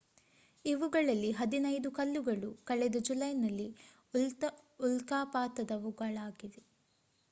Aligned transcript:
ಇವುಗಳಲ್ಲಿ 0.65 1.31
ಹದಿನೈದು 1.31 1.91
ಕಲ್ಲುಗಳು 1.91 2.49
ಕಳೆದ 2.63 2.95
ಜುಲೈನ 3.01 3.45
ಉಲ್ಕಾಪಾತದವುಗಳಾಗಿದೆ 4.83 6.63